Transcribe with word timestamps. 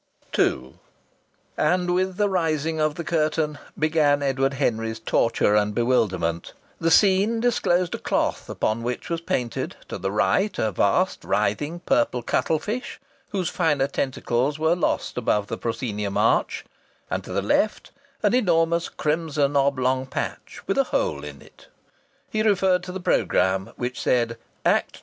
II 0.35 0.79
And 1.57 1.93
with 1.93 2.17
the 2.17 2.27
rising 2.27 2.79
of 2.81 2.95
the 2.95 3.03
curtain 3.03 3.59
began 3.77 4.23
Edward 4.23 4.55
Henry's 4.55 4.97
torture 4.99 5.53
and 5.55 5.75
bewilderment. 5.75 6.53
The 6.79 6.89
scene 6.89 7.39
disclosed 7.39 7.93
a 7.93 7.99
cloth 7.99 8.49
upon 8.49 8.81
which 8.81 9.11
was 9.11 9.21
painted, 9.21 9.75
to 9.89 9.99
the 9.99 10.11
right, 10.11 10.57
a 10.57 10.71
vast 10.71 11.23
writhing 11.23 11.81
purple 11.81 12.23
cuttle 12.23 12.57
fish 12.57 12.99
whose 13.29 13.49
finer 13.49 13.85
tentacles 13.85 14.57
were 14.57 14.75
lost 14.75 15.19
above 15.19 15.45
the 15.45 15.57
proscenium 15.59 16.17
arch, 16.17 16.65
and 17.11 17.23
to 17.23 17.31
the 17.31 17.43
left 17.43 17.91
an 18.23 18.33
enormous 18.33 18.89
crimson 18.89 19.55
oblong 19.55 20.07
patch 20.07 20.63
with 20.65 20.79
a 20.79 20.85
hole 20.85 21.23
in 21.23 21.43
it. 21.43 21.67
He 22.31 22.41
referred 22.41 22.81
to 22.85 22.91
the 22.91 22.99
programme, 22.99 23.71
which 23.75 24.01
said: 24.01 24.39
"Act 24.65 24.95
II. 24.95 24.99